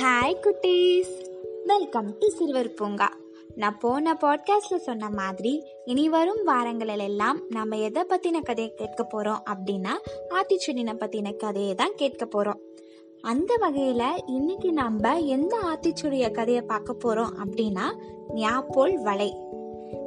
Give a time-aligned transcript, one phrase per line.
[0.00, 1.26] Hi குட்டீஸ்.
[1.64, 3.16] Welcome to சிறுவர் பூங்கா
[3.54, 9.42] நான் போன பாட்காஸ்டில் சொன்ன மாதிரி இனி வரும் வாரங்களில் எல்லாம் நம்ம எதை பற்றின கதையை கேட்க போகிறோம்
[9.50, 9.90] அப்படின்னா
[10.30, 12.60] ஆத்திச்செடினை பற்றின கதையை தான் கேட்க போகிறோம்
[13.20, 17.96] அந்த வகையில் இன்னைக்கு நம்ம எந்த ஆத்திச்சுடிய கதையை பார்க்க போகிறோம் அப்படின்னா
[18.34, 19.34] ஞாபோல் வலை.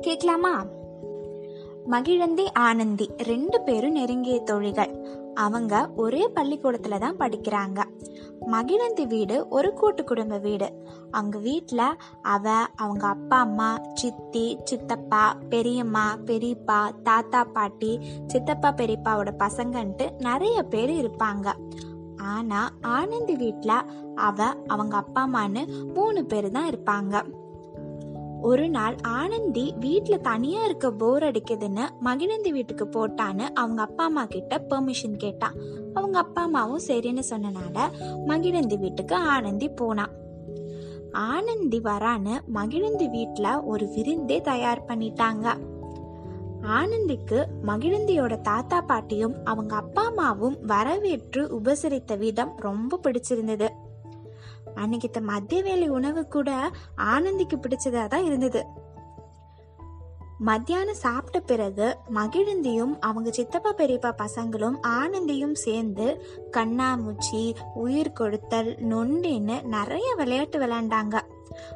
[0.00, 0.66] கேட்கலாமா?
[1.84, 5.08] மகிழந்தி ஆனந்தி ரெண்டு பேரும் நெருங்கிய தொழிகள்.
[5.44, 7.80] அவங்க ஒரே பள்ளிக்கூடத்துல தான் படிக்கிறாங்க.
[8.46, 10.68] மகிழந்தி வீடு ஒரு கூட்டு குடும்ப வீடு.
[11.10, 17.92] அவங்க வீட்டில் அவ அவங்க அப்பா அம்மா சித்தி சித்தப்பா பெரியம்மா பெரியப்பா தாத்தா பாட்டி
[18.26, 21.48] சித்தப்பா பெரியப்பாவோட பசங்கன்ட்டு நிறைய பேர் இருப்பாங்க.
[22.34, 25.64] ஆனா ஆனந்தி வீட்டில் அவ அவங்க அப்பா அம்மான்னு
[25.94, 27.14] மூணு பேர் தான் இருப்பாங்க.
[28.42, 34.58] ஒரு நாள் ஆனந்தி வீட்ல தனியா இருக்க போர் அடிக்குதுன்னு மகிழந்தி வீட்டுக்கு போட்டான்னு அவங்க அப்பா அம்மா கிட்ட
[34.58, 35.52] பெர்மிஷன் கேட்டான்
[35.94, 37.78] அவங்க அப்பா அம்மாவும் சரின்னு சொன்னனால
[38.26, 40.26] மகிழந்தி வீட்டுக்கு ஆனந்தி போனான்
[41.12, 45.46] ஆனந்தி வரான்னு மகிழந்தி வீட்டுல ஒரு விருந்தே தயார் பண்ணிட்டாங்க.
[46.62, 53.68] ஆனந்திக்கு மகிழந்தியோட தாத்தா பாட்டியும் அவங்க அப்பா அம்மாவும் வரவேற்று உபசரித்த விதம் ரொம்ப பிடிச்சிருந்தது.
[54.78, 56.50] அன்னைக்கு மத்திய வேலை உணவு கூட
[56.96, 58.62] ஆனந்திக்கு பிடிச்சதா தான் இருந்தது.
[60.40, 66.06] மத்தியானம் சாப்பிட்ட பிறகு மகிழந்தியும் அவங்க சித்தப்பா பெரியப்பா பசங்களும் ஆனந்தியும் சேர்ந்து
[66.56, 67.42] கண்ணாமூச்சி
[67.74, 71.16] உயிர் கொடுத்தல் நொண்டின்னு நிறைய விளையாட்டு விளையாண்டாங்க.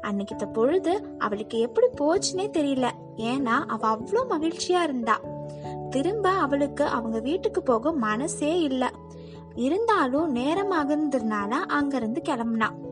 [0.00, 2.88] அன்னைக்கு பொழுது அவளுக்கு எப்படி போச்சுன்னே தெரியல.
[3.16, 5.16] ஏன்னா அவ அவ்வளோ மகிழ்ச்சியா இருந்தா.
[5.90, 8.88] திரும்ப அவளுக்கு அவங்க வீட்டுக்கு போக மனசே இல்லை.
[9.56, 12.84] இருந்தாலும் நேரமாகிறதுனால அங்கிருந்து கிளம்புனான்.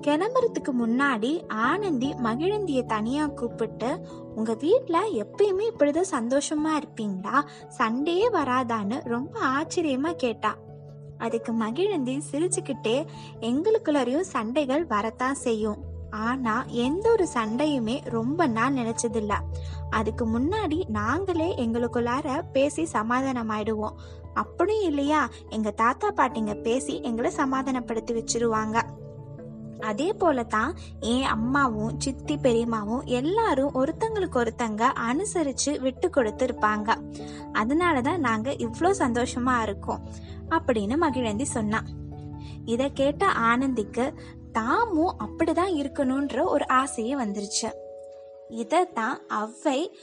[0.00, 7.44] கிளம்புறதுக்கு முன்னாடி ஆனந்தி மகிழந்திய தனியா கூப்பிட்டு உங்க வீட்டுல எப்பயுமே இப்படிதான் சந்தோஷமா இருப்பீங்களா?
[7.68, 10.56] சண்டையே வராதான்னு ரொம்ப ஆச்சரியமா கேட்டா.
[11.18, 13.06] அதுக்கு மகிழந்தி சிரிச்சுக்கிட்டே
[13.40, 15.89] எங்களுக்குள்ளரையும் சண்டைகள் வரத்தான் செய்யும்.
[16.10, 19.32] ஆனா எந்த ஒரு சண்டையுமே ரொம்ப நாள் நினைச்சதில்ல.
[19.90, 23.96] அதுக்கு முன்னாடி நாங்களே எங்களுக்குள்ளார பேசி சமாதானம் ஆயிடுவோம்
[24.34, 25.28] அப்படியும் இல்லையா?
[25.48, 28.82] எங்க தாத்தா பாட்டிங்க பேசி எங்களை சமாதானப்படுத்தி வச்சிருவாங்க.
[29.80, 34.82] அதே போலதான் என் அம்மாவும் சித்தி பெரியம்மாவும் எல்லாரும் ஒருத்தங்களுக்கு ஒருத்தங்க
[35.12, 36.96] அனுசரிச்சு விட்டு கொடுத்து இருப்பாங்க
[37.52, 40.08] அதனாலதான் நாங்க இவ்வளோ சந்தோஷமா இருக்கோம்
[40.48, 41.86] அப்படின்னு மகிழந்தி சொன்னான்
[42.64, 44.14] இத கேட்ட ஆனந்திக்கு
[44.52, 47.70] தாமும் அப்படிதான் இருக்கணும்ன்ற ஒரு ஆசையே வந்துருச்சு.
[48.48, 49.96] இதைத்தான் அவ்வை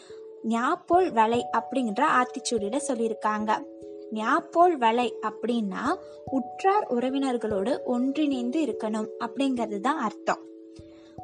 [0.44, 3.63] ஞாபோல் வலை அப்படிங்கிற ஆத்திச்சூடியிட சொல்லியிருக்காங்க.
[4.12, 10.47] ஞாபோல் வலை அப்படின்னா உற்றார் உறவினர்களோடு ஒன்றிணைந்து இருக்கணும் அப்படிங்கிறது தான் அர்த்தம்.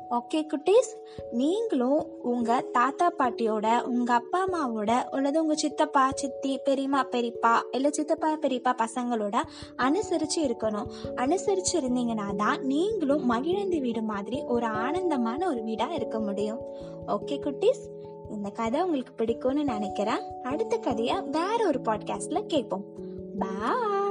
[0.10, 0.92] ஓகே குட்டீஸ்
[1.32, 8.38] நீங்களும் உங்கள் தாத்தா பாட்டியோட உங்கள் அப்பா அம்மாவோட அல்லது உங்கள் சித்தப்பா சித்தி பெரியம்மா பெரியப்பா இல்லை சித்தப்பா
[8.42, 9.36] பெரியப்பா பசங்களோட
[9.76, 10.90] அனுசரித்து இருக்கணும்.
[11.16, 16.60] அனுசரிச்சு இருந்தீங்கன்னா தான் நீங்களும் மகிழந்தி வீடு மாதிரி ஒரு ஆனந்தமான ஒரு வீடாக இருக்க முடியும்.
[17.08, 17.84] ஓகே குட்டீஸ்
[18.32, 20.22] இந்த கதை உங்களுக்கு பிடிக்கும்னு நினைக்கிறேன்.
[20.44, 22.84] அடுத்த கதையை வேற ஒரு பாட்காஸ்டில் கேட்போம்.
[23.40, 24.03] பாய்